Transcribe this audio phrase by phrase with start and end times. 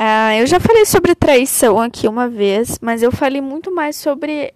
[0.00, 4.54] Uh, eu já falei sobre traição aqui uma vez, mas eu falei muito mais sobre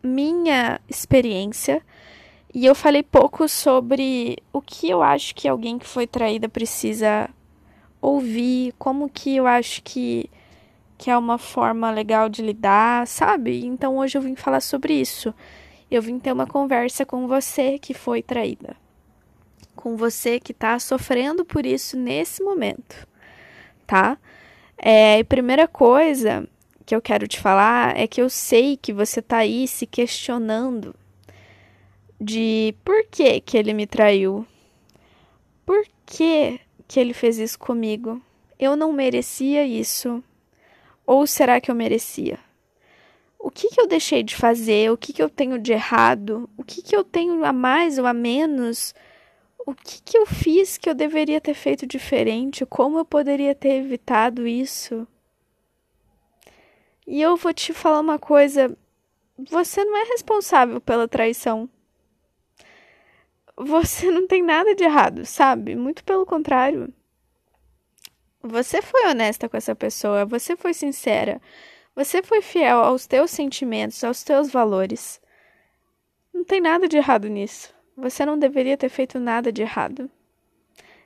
[0.00, 1.82] minha experiência
[2.54, 7.28] e eu falei pouco sobre o que eu acho que alguém que foi traída precisa
[8.00, 10.30] ouvir, como que eu acho que,
[10.96, 13.66] que é uma forma legal de lidar, sabe?
[13.66, 15.34] Então hoje eu vim falar sobre isso.
[15.90, 18.76] Eu vim ter uma conversa com você que foi traída
[19.76, 23.06] com você que está sofrendo por isso nesse momento,
[23.86, 24.18] tá?
[24.78, 26.46] É, a primeira coisa
[26.84, 30.94] que eu quero te falar é que eu sei que você está aí se questionando
[32.20, 34.46] de por que que ele me traiu,
[35.64, 38.22] por que que ele fez isso comigo,
[38.58, 40.22] eu não merecia isso,
[41.04, 42.38] ou será que eu merecia?
[43.38, 44.90] O que, que eu deixei de fazer?
[44.90, 46.48] O que, que eu tenho de errado?
[46.56, 48.94] O que, que eu tenho a mais ou a menos
[49.66, 52.64] o que, que eu fiz que eu deveria ter feito diferente?
[52.64, 55.06] Como eu poderia ter evitado isso?
[57.04, 58.76] E eu vou te falar uma coisa:
[59.36, 61.68] você não é responsável pela traição.
[63.56, 65.74] Você não tem nada de errado, sabe?
[65.74, 66.92] Muito pelo contrário.
[68.42, 71.40] Você foi honesta com essa pessoa, você foi sincera,
[71.94, 75.20] você foi fiel aos teus sentimentos, aos teus valores.
[76.32, 77.75] Não tem nada de errado nisso.
[77.96, 80.10] Você não deveria ter feito nada de errado.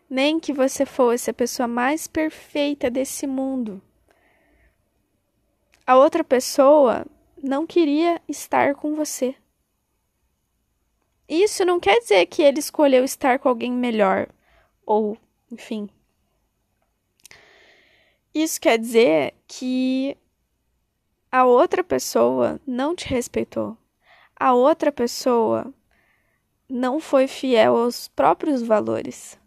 [0.08, 3.80] Nem que você fosse a pessoa mais perfeita desse mundo.
[5.86, 7.06] A outra pessoa
[7.40, 9.36] não queria estar com você.
[11.28, 14.28] Isso não quer dizer que ele escolheu estar com alguém melhor,
[14.84, 15.16] ou,
[15.50, 15.88] enfim.
[18.34, 20.16] Isso quer dizer que
[21.30, 23.76] a outra pessoa não te respeitou.
[24.34, 25.72] A outra pessoa
[26.70, 29.38] não foi fiel aos próprios valores.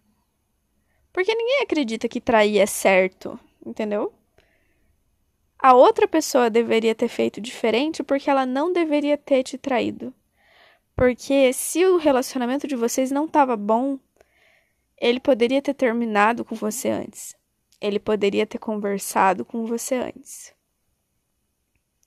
[1.12, 4.14] Porque ninguém acredita que trair é certo, entendeu?
[5.58, 10.14] A outra pessoa deveria ter feito diferente porque ela não deveria ter te traído.
[10.96, 13.98] Porque se o relacionamento de vocês não estava bom,
[14.98, 17.36] ele poderia ter terminado com você antes.
[17.80, 20.54] Ele poderia ter conversado com você antes.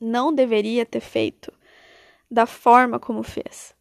[0.00, 1.52] Não deveria ter feito
[2.30, 3.75] da forma como fez.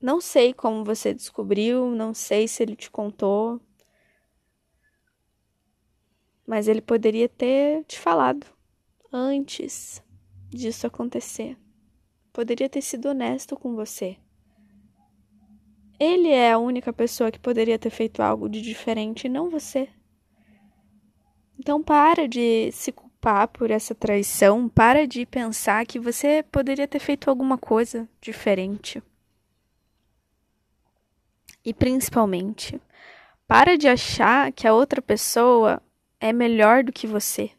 [0.00, 3.60] Não sei como você descobriu, não sei se ele te contou.
[6.46, 8.46] Mas ele poderia ter te falado
[9.12, 10.02] antes
[10.48, 11.56] disso acontecer.
[12.32, 14.16] Poderia ter sido honesto com você.
[15.98, 19.88] Ele é a única pessoa que poderia ter feito algo de diferente e não você.
[21.58, 27.00] Então para de se culpar por essa traição, para de pensar que você poderia ter
[27.00, 29.02] feito alguma coisa diferente.
[31.68, 32.80] E principalmente,
[33.46, 35.82] para de achar que a outra pessoa
[36.18, 37.50] é melhor do que você.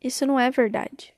[0.00, 1.12] Isso não é verdade.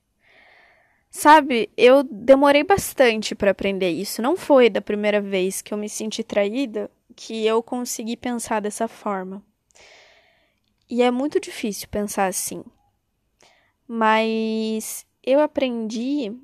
[1.10, 4.22] Sabe, eu demorei bastante para aprender isso.
[4.22, 8.88] Não foi da primeira vez que eu me senti traída que eu consegui pensar dessa
[8.88, 9.44] forma.
[10.88, 12.64] E é muito difícil pensar assim.
[13.86, 16.34] Mas eu aprendi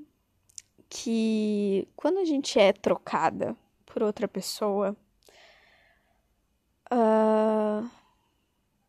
[0.91, 3.57] que quando a gente é trocada
[3.87, 4.95] por outra pessoa,
[6.93, 7.89] Uh,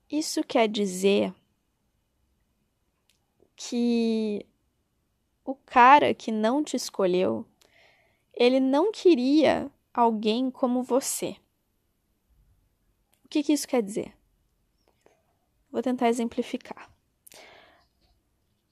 [0.09, 1.33] isso quer dizer
[3.55, 4.45] que
[5.43, 7.45] o cara que não te escolheu,
[8.33, 11.35] ele não queria alguém como você.
[13.25, 14.13] O que, que isso quer dizer?
[15.71, 16.89] Vou tentar exemplificar.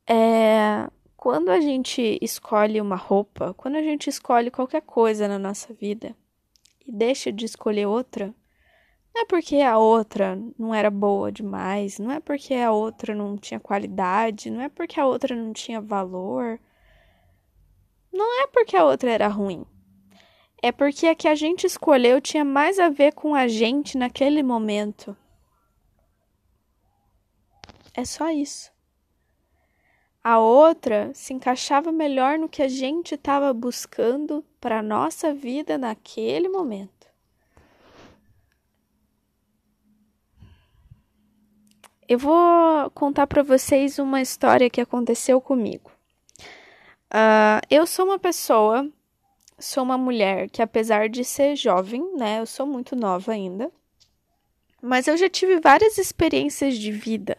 [0.07, 5.73] É, quando a gente escolhe uma roupa, quando a gente escolhe qualquer coisa na nossa
[5.73, 6.15] vida
[6.85, 8.33] e deixa de escolher outra,
[9.15, 13.37] não é porque a outra não era boa demais, não é porque a outra não
[13.37, 16.59] tinha qualidade, não é porque a outra não tinha valor.
[18.11, 19.65] Não é porque a outra era ruim.
[20.61, 24.43] É porque a que a gente escolheu tinha mais a ver com a gente naquele
[24.43, 25.15] momento.
[27.93, 28.69] É só isso.
[30.21, 36.49] A outra se encaixava melhor no que a gente estava buscando para nossa vida naquele
[36.49, 36.94] momento.
[42.07, 45.91] Eu vou contar para vocês uma história que aconteceu comigo,
[47.15, 48.89] Uh, eu sou uma pessoa,
[49.59, 53.71] sou uma mulher que, apesar de ser jovem, né, eu sou muito nova ainda,
[54.81, 57.37] mas eu já tive várias experiências de vida,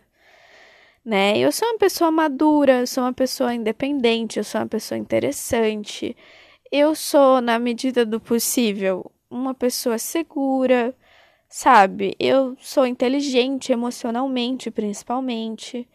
[1.04, 1.38] né?
[1.38, 6.16] Eu sou uma pessoa madura, eu sou uma pessoa independente, eu sou uma pessoa interessante,
[6.72, 10.94] eu sou, na medida do possível, uma pessoa segura,
[11.48, 12.16] sabe?
[12.18, 15.88] Eu sou inteligente emocionalmente, principalmente.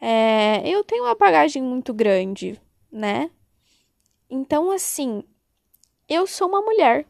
[0.00, 2.60] É, eu tenho uma bagagem muito grande,
[2.90, 3.30] né?
[4.28, 5.22] Então, assim,
[6.08, 7.06] eu sou uma mulher.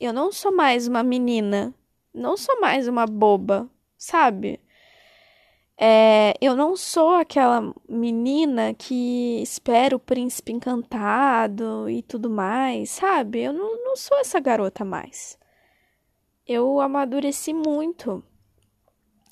[0.00, 1.74] Eu não sou mais uma menina.
[2.14, 4.60] Não sou mais uma boba, sabe?
[5.76, 13.40] É, eu não sou aquela menina que espera o príncipe encantado e tudo mais, sabe?
[13.42, 15.38] Eu não, não sou essa garota mais.
[16.46, 18.22] Eu amadureci muito.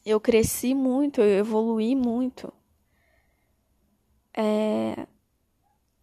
[0.04, 2.52] Eu cresci muito, eu evolui muito.
[4.32, 5.06] É...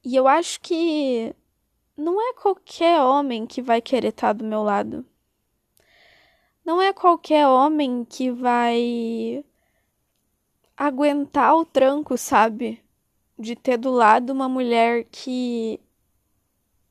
[0.04, 1.34] E eu acho que
[1.96, 5.06] não é qualquer homem que vai querer estar do meu lado.
[6.64, 9.44] Não é qualquer homem que vai
[10.76, 12.84] aguentar o tranco, sabe?
[13.40, 15.80] De ter do lado uma mulher que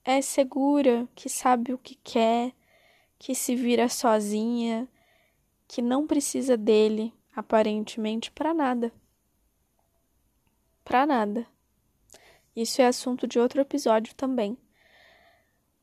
[0.04, 2.56] é segura, que sabe o que quer,
[3.18, 4.88] que se vira sozinha,
[5.66, 8.92] que não precisa dele, aparentemente, para nada.
[10.84, 11.46] Para nada.
[12.54, 14.56] Isso é assunto de outro episódio também.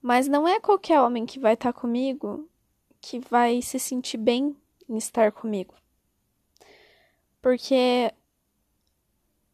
[0.01, 2.50] Mas não é qualquer homem que vai estar tá comigo
[3.00, 4.56] que vai se sentir bem
[4.88, 5.75] em estar comigo
[7.44, 8.09] porque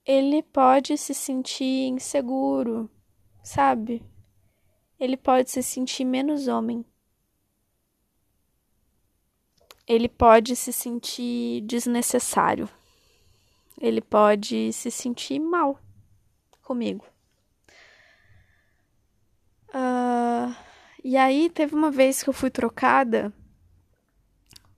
[0.05, 2.87] ele pode se sentir inseguro,
[3.41, 4.05] sabe?
[4.99, 6.85] Ele pode se sentir menos homem.
[9.89, 12.69] Ele pode se sentir desnecessário.
[13.81, 15.79] Ele pode se sentir mal
[16.61, 17.03] comigo.
[19.69, 20.53] Uh,
[21.03, 23.33] e aí teve uma vez que eu fui trocada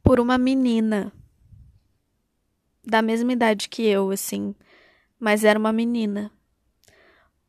[0.02, 1.12] por uma menina
[2.81, 4.56] da mesma idade que eu, assim,
[5.19, 6.31] mas era uma menina.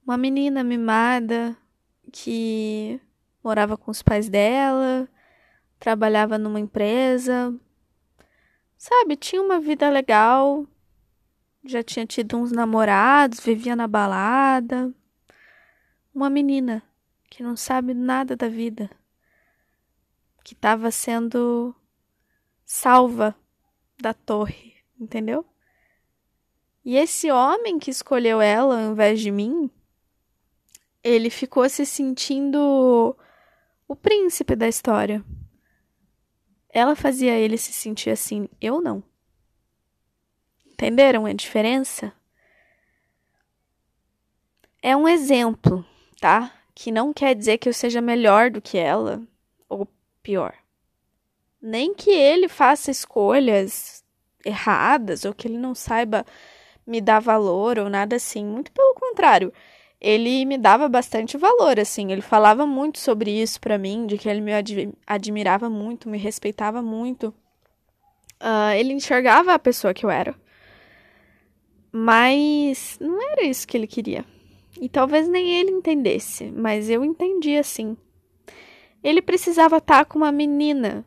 [0.05, 1.57] Uma menina mimada
[2.13, 3.01] que
[3.43, 5.09] morava com os pais dela,
[5.83, 7.53] trabalhava numa empresa,
[8.79, 10.65] sabe, tinha uma vida legal,
[11.65, 14.95] já tinha tido uns namorados, vivia na balada.
[16.15, 16.85] Uma menina
[17.29, 18.89] que não sabe nada da vida,
[20.45, 21.75] que estava sendo
[22.65, 23.35] salva
[24.01, 25.45] da torre entendeu?
[26.85, 29.69] E esse homem que escolheu ela ao invés de mim,
[31.03, 33.17] ele ficou se sentindo
[33.89, 35.25] o príncipe da história.
[36.73, 39.03] Ela fazia ele se sentir assim, eu não.
[40.67, 42.13] Entenderam a diferença?
[44.81, 45.85] É um exemplo,
[46.19, 46.51] tá?
[46.75, 49.23] Que não quer dizer que eu seja melhor do que ela
[49.69, 49.87] ou
[50.23, 50.55] pior.
[51.61, 54.03] Nem que ele faça escolhas
[54.45, 56.27] erradas ou que ele não saiba
[56.87, 58.45] me dar valor ou nada assim.
[58.45, 59.53] Muito pelo contrário.
[60.05, 62.11] Ele me dava bastante valor, assim.
[62.11, 66.19] Ele falava muito sobre isso para mim, de que ele me ad admirava muito, me
[66.19, 67.33] respeitava muito.
[68.43, 70.35] Uh, ele enxergava a pessoa que eu era.
[71.93, 74.25] Mas não era isso que ele queria.
[74.81, 77.97] E talvez nem ele entendesse, mas eu entendi assim.
[79.05, 81.07] Ele precisava estar com uma menina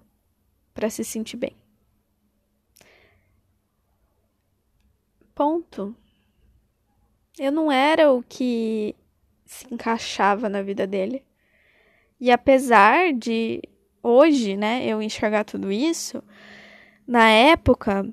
[0.74, 1.54] para se sentir bem.
[5.34, 5.94] Ponto.
[7.38, 8.96] Eu não era o que
[9.46, 11.24] se encaixava na vida dele.
[12.20, 13.62] E apesar de
[14.02, 16.24] hoje, né, eu enxergar tudo isso,
[17.06, 18.08] na época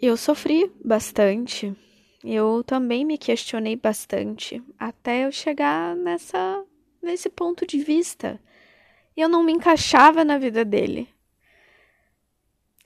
[0.00, 1.74] eu sofri bastante.
[2.22, 6.64] Eu também me questionei bastante até eu chegar nessa
[7.00, 8.40] nesse ponto de vista.
[9.16, 11.13] Eu não me encaixava na vida dele.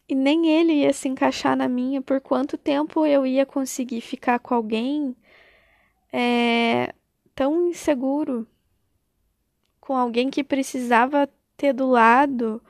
[0.09, 2.01] E nem ele ia se encaixar na minha.
[2.01, 5.15] Por quanto tempo eu ia conseguir ficar com alguém
[6.11, 6.95] é,
[7.35, 8.49] tão inseguro?
[9.81, 12.63] Com alguém que precisava ter do lado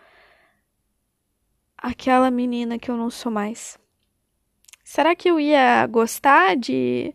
[1.77, 3.79] aquela menina que eu não sou mais.
[4.83, 7.15] Será que eu ia gostar de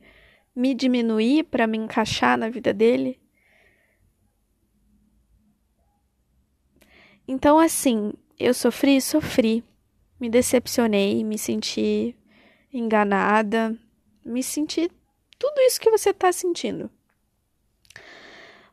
[0.56, 3.20] me diminuir para me encaixar na vida dele?
[7.28, 9.64] Então, assim, eu sofri, sofri
[10.24, 12.16] me decepcionei, me senti
[12.74, 13.78] enganada,
[14.26, 14.90] me senti
[15.38, 16.90] tudo isso que você está sentindo.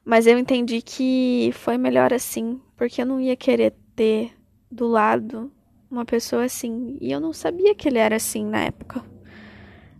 [0.04, 4.32] Mas eu entendi que foi melhor assim, porque eu não ia querer ter
[4.70, 5.50] do lado
[5.90, 6.96] uma pessoa assim.
[7.00, 9.04] E eu não sabia que ele era assim na época.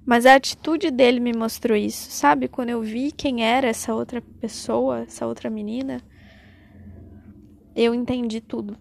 [0.06, 2.46] Mas a atitude dele me mostrou isso, sabe?
[2.46, 6.00] Quando eu vi quem era essa outra pessoa, essa outra menina,
[7.74, 8.78] eu entendi tudo.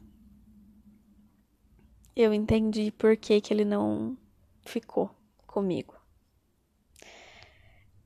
[2.21, 4.17] Eu entendi por que, que ele não
[4.65, 5.09] ficou
[5.47, 5.95] comigo.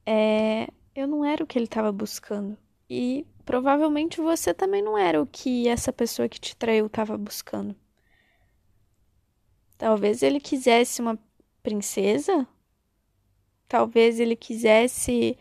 [0.06, 2.56] É, eu não era o que ele estava buscando.
[2.88, 7.76] E provavelmente você também não era o que essa pessoa que te traiu estava buscando.
[9.80, 11.18] Talvez ele quisesse uma
[11.64, 12.48] princesa,
[13.68, 15.36] talvez ele quisesse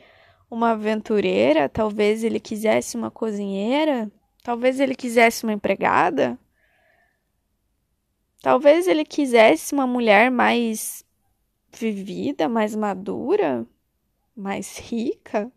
[0.50, 4.10] uma aventureira, talvez ele quisesse uma cozinheira,
[4.42, 6.38] talvez ele quisesse uma empregada,
[8.42, 11.04] talvez ele quisesse uma mulher mais
[11.72, 13.64] vivida, mais madura,
[14.36, 15.50] mais rica.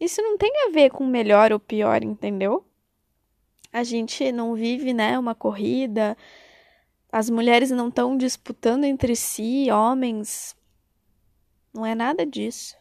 [0.00, 2.66] Isso não tem a ver com melhor ou pior, entendeu?
[3.72, 6.16] A gente não vive, né, uma corrida.
[7.12, 10.56] As mulheres não estão disputando entre si, homens.
[11.74, 12.74] Não é nada disso.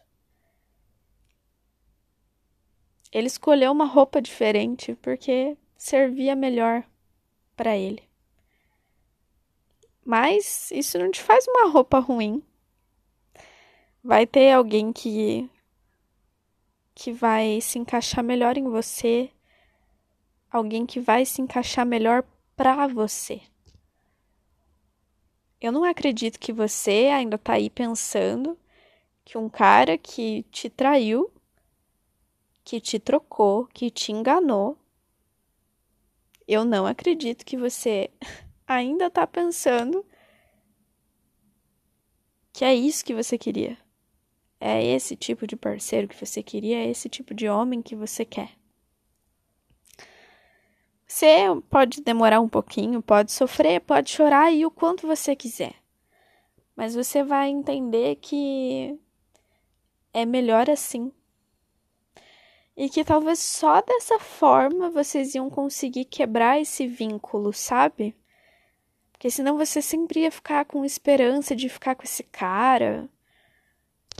[3.11, 6.85] Ele escolheu uma roupa diferente porque servia melhor
[7.55, 8.03] para ele.
[10.03, 12.43] Mas isso não te faz uma roupa ruim.
[14.03, 15.49] Vai ter alguém que
[16.93, 19.29] que vai se encaixar melhor em você,
[20.49, 22.23] alguém que vai se encaixar melhor
[22.55, 23.41] para você.
[25.59, 28.57] Eu não acredito que você ainda tá aí pensando
[29.25, 31.31] que um cara que te traiu,
[32.63, 34.77] que te trocou, que te enganou.
[36.47, 38.09] Eu não acredito que você
[38.67, 40.05] ainda tá pensando
[42.53, 43.77] que é isso que você queria.
[44.59, 48.23] É esse tipo de parceiro que você queria, é esse tipo de homem que você
[48.23, 48.51] quer.
[51.05, 51.27] Você
[51.69, 55.75] pode demorar um pouquinho, pode sofrer, pode chorar e o quanto você quiser.
[56.75, 58.99] Mas você vai entender que
[60.13, 61.11] é melhor assim.
[62.75, 68.15] E que talvez só dessa forma vocês iam conseguir quebrar esse vínculo, sabe?
[69.11, 73.09] Porque senão você sempre ia ficar com esperança de ficar com esse cara,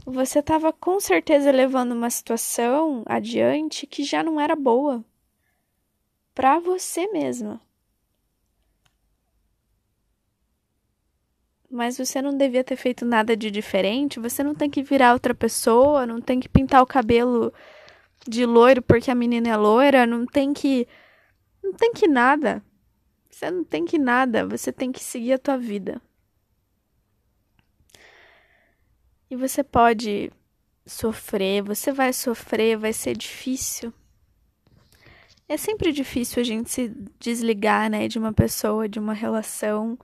[0.06, 5.04] você estava com certeza levando uma situação adiante que já não era boa
[6.32, 7.60] para você mesma.
[11.68, 14.20] Mas você não devia ter feito nada de diferente.
[14.20, 17.52] Você não tem que virar outra pessoa, não tem que pintar o cabelo
[18.28, 20.86] de loiro porque a menina é loira, não tem que
[21.62, 22.62] não tem que nada.
[23.30, 26.00] Você não tem que nada, você tem que seguir a tua vida.
[29.28, 30.32] E você pode
[30.86, 33.92] sofrer, você vai sofrer, vai ser difícil.
[35.48, 39.98] É sempre difícil a gente se desligar, né, de uma pessoa, de uma relação.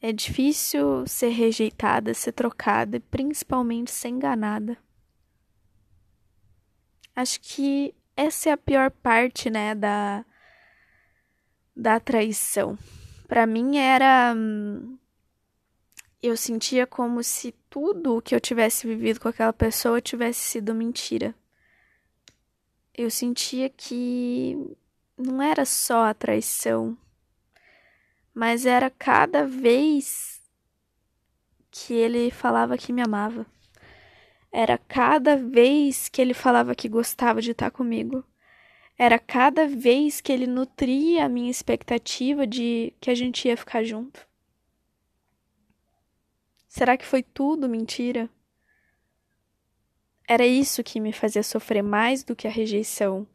[0.00, 4.76] É difícil ser rejeitada, ser trocada, e principalmente ser enganada.
[7.14, 10.24] Acho que essa é a pior parte, né, da
[11.76, 12.78] da traição.
[13.26, 14.96] Para mim era hum,
[16.22, 20.74] eu sentia como se tudo o que eu tivesse vivido com aquela pessoa tivesse sido
[20.74, 21.34] mentira.
[22.96, 24.76] Eu sentia que
[25.18, 26.96] não era só a traição,
[28.32, 30.40] mas era cada vez
[31.70, 33.44] que ele falava que me amava.
[34.56, 38.24] Era cada vez que ele falava que gostava de estar comigo.
[38.96, 43.82] Era cada vez que ele nutria a minha expectativa de que a gente ia ficar
[43.82, 44.24] junto.
[46.68, 48.30] Será que foi tudo mentira?
[50.28, 53.26] Era isso que me fazia sofrer mais do que a rejeição,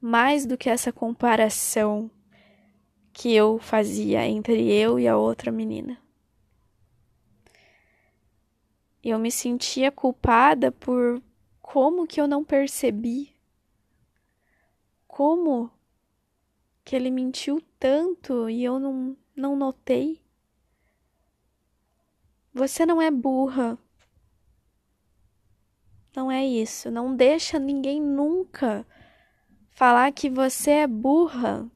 [0.00, 2.10] mais do que essa comparação
[3.12, 6.01] que eu fazia entre eu e a outra menina.
[9.02, 11.20] Eu me sentia culpada por
[11.60, 13.34] como que eu não percebi.
[15.08, 15.70] Como
[16.84, 20.22] que ele mentiu tanto e eu não, não notei.
[22.54, 23.76] Você não é burra.
[26.14, 26.90] Não é isso.
[26.90, 28.86] Não deixa ninguém nunca
[29.70, 31.68] falar que você é burra.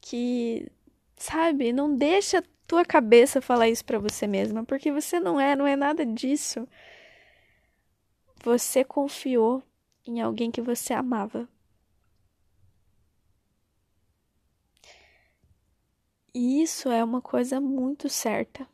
[0.00, 0.70] Que,
[1.16, 5.66] sabe, não deixa tua cabeça falar isso para você mesma, porque você não é, não
[5.66, 6.66] é nada disso.
[8.42, 9.62] Você confiou
[10.06, 11.48] em alguém que você amava.
[16.34, 18.66] E isso é uma coisa muito certa.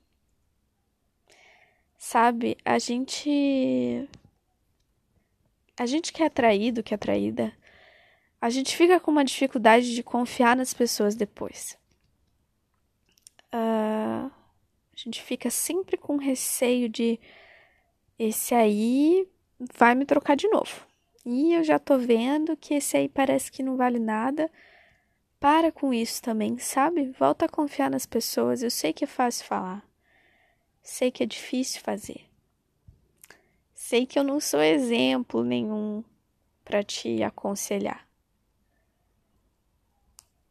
[1.98, 4.08] Sabe, a gente.
[5.78, 7.52] A gente que é atraído, que é atraída,
[8.40, 11.79] a gente fica com uma dificuldade de confiar nas pessoas depois.
[13.52, 14.30] Uh,
[15.00, 17.18] gente fica sempre com receio de
[18.18, 19.26] esse aí
[19.58, 20.86] vai me trocar de novo.
[21.24, 24.50] E eu já tô vendo que esse aí parece que não vale nada.
[25.38, 27.10] Para com isso também, sabe?
[27.18, 28.62] Volta a confiar nas pessoas.
[28.62, 29.82] Eu sei que é fácil falar.
[30.82, 32.26] Sei que é difícil fazer.
[33.74, 36.04] Sei que eu não sou exemplo nenhum
[36.62, 38.06] para te aconselhar.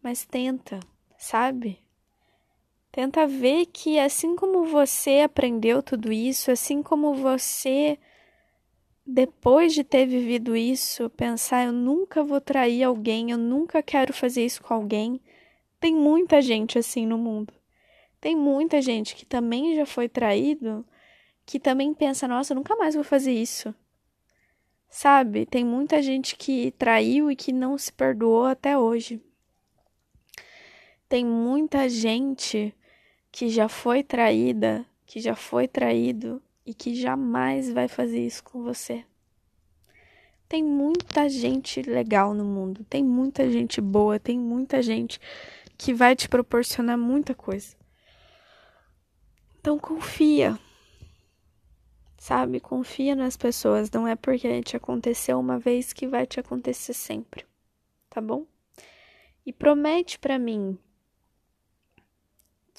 [0.02, 0.80] Mas tenta,
[1.18, 1.80] sabe?
[3.00, 7.98] Tenta ver que assim como você aprendeu tudo isso, assim como você
[9.08, 14.44] depois de ter vivido isso, pensar eu nunca vou trair alguém, eu nunca quero fazer
[14.44, 15.22] isso com alguém.
[15.80, 17.54] Tem muita gente assim no mundo.
[18.20, 20.86] Tem muita gente que também já foi traído,
[21.46, 23.74] que também pensa, nossa, eu nunca mais vou fazer isso.
[24.90, 25.46] Sabe?
[25.46, 29.24] Tem muita gente que traiu e que não se perdoou até hoje.
[31.08, 32.76] Tem muita gente
[33.32, 38.64] que já foi traída, que já foi traído e que jamais vai fazer isso com
[38.64, 39.04] você.
[40.48, 45.20] Tem muita gente legal no mundo, tem muita gente boa, tem muita gente
[45.78, 47.76] que vai te proporcionar muita coisa.
[49.60, 50.60] Então confia.
[52.18, 56.94] Sabe, confia nas pessoas, não é porque te aconteceu uma vez que vai te acontecer
[56.94, 57.46] sempre,
[58.10, 58.46] tá bom?
[59.46, 60.78] E promete para mim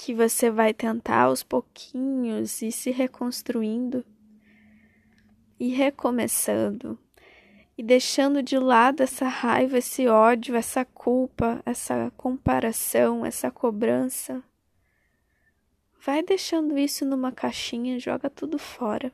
[0.02, 4.02] que você vai tentar aos pouquinhos ir se reconstruindo
[5.59, 6.99] e recomeçando
[7.76, 14.42] e deixando de lado essa raiva, esse ódio, essa culpa, essa comparação, essa cobrança.
[16.02, 19.12] Vai deixando isso numa caixinha, joga tudo fora.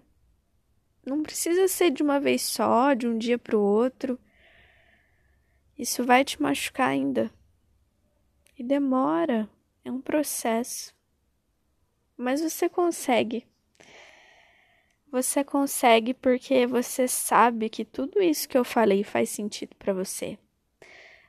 [1.04, 4.16] Não precisa ser de uma vez só, de um dia para o outro.
[5.76, 7.28] Isso vai te machucar ainda.
[8.56, 9.50] E demora.
[9.86, 10.92] É um processo.
[12.16, 13.46] Mas você consegue.
[15.12, 20.36] Você consegue porque você sabe que tudo isso que eu falei faz sentido para você.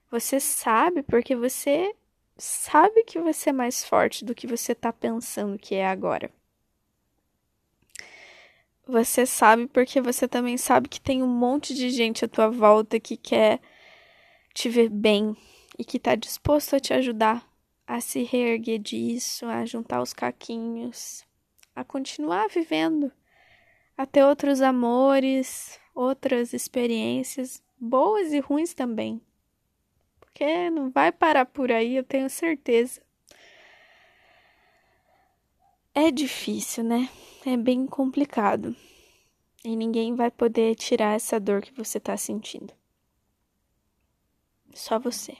[0.10, 1.94] Você sabe porque você
[2.36, 6.32] sabe que você é mais forte do que você tá pensando que é agora.
[8.88, 13.00] Você sabe porque você também sabe que tem um monte de gente à tua volta
[13.00, 13.60] que quer
[14.52, 15.38] te ver bem
[15.78, 17.47] e que tá disposto a te ajudar
[17.88, 21.26] a se reerguer disso, a juntar os caquinhos,
[21.74, 23.10] a continuar vivendo,
[23.98, 29.22] a ter outros amores, outras experiências, boas e ruins também.
[30.20, 33.02] Porque não vai parar por aí, eu tenho certeza.
[35.96, 37.10] É difícil, né?
[37.46, 38.76] É bem complicado.
[39.64, 42.74] E ninguém vai poder tirar essa dor que você tá sentindo.
[44.74, 45.38] Só você.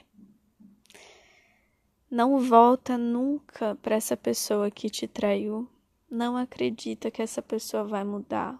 [2.10, 5.68] Não volta nunca para essa pessoa que te traiu.
[6.10, 8.58] Não acredita que essa pessoa vai mudar.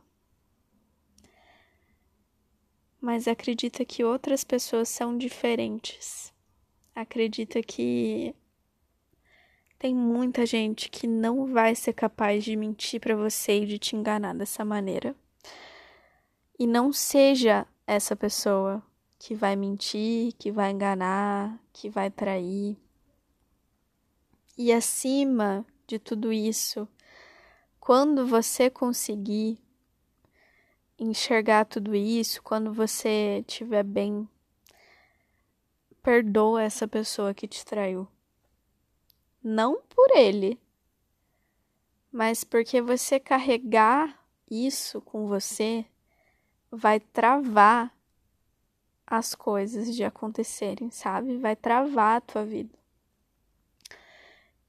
[3.00, 6.30] Mas acredita que outras pessoas são diferentes.
[6.94, 8.34] Acredita que
[9.78, 13.96] tem muita gente que não vai ser capaz de mentir para você e de te
[13.96, 15.16] enganar dessa maneira.
[16.58, 18.82] E não seja essa pessoa
[19.18, 22.76] que vai mentir, que vai enganar, que vai trair.
[24.60, 26.88] E acima de tudo isso,
[27.78, 29.56] quando você conseguir
[30.98, 34.28] enxergar tudo isso, quando você estiver bem,
[36.02, 38.08] perdoa essa pessoa que te traiu.
[39.40, 40.60] Não por ele,
[42.10, 45.86] mas porque você carregar isso com você
[46.68, 47.96] vai travar
[49.06, 51.36] as coisas de acontecerem, sabe?
[51.38, 52.76] Vai travar a tua vida.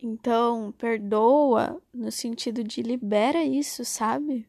[0.01, 4.47] Então, perdoa no sentido de libera isso, sabe?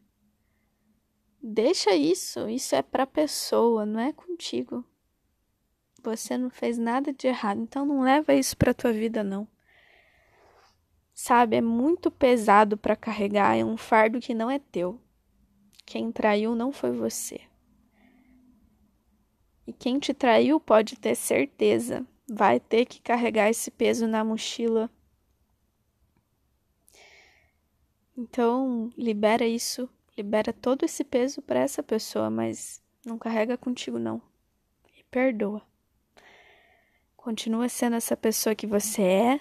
[1.43, 4.85] Deixa isso, isso é pra pessoa, não é contigo.
[6.01, 9.45] Você não fez nada de errado, então não leva isso pra tua vida não.
[11.13, 15.01] Sabe, é muito pesado para carregar, é um fardo que não é teu.
[15.85, 17.41] Quem traiu não foi você.
[19.67, 24.89] E quem te traiu pode ter certeza, vai ter que carregar esse peso na mochila
[28.21, 34.21] Então, libera isso, libera todo esse peso para essa pessoa, mas não carrega contigo não.
[34.95, 35.63] E perdoa.
[37.17, 39.39] Continua sendo essa pessoa que você é,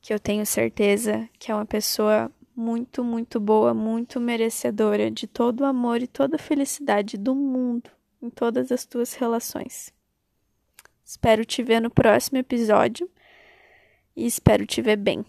[0.00, 5.60] que eu tenho certeza que é uma pessoa muito, muito boa, muito merecedora de todo
[5.60, 7.90] o amor e toda a felicidade do mundo
[8.22, 9.92] em todas as tuas relações.
[11.04, 13.06] Espero te ver no próximo episódio
[14.16, 15.26] e espero te ver bem.